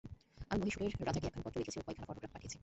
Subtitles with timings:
[0.53, 2.57] আমি মহীশূরের রাজাকে একখানা পত্র লিখেছি ও কয়েকখানা ফটোগ্রাফ পাঠিয়েছি।